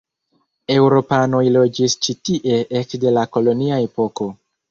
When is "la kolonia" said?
3.19-3.79